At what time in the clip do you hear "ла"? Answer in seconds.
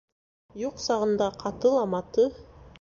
1.77-1.87